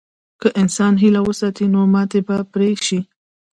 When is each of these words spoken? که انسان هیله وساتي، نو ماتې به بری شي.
که 0.41 0.49
انسان 0.61 0.93
هیله 1.01 1.21
وساتي، 1.23 1.65
نو 1.73 1.81
ماتې 1.93 2.19
به 2.27 2.37
بری 2.51 2.73
شي. 2.85 2.99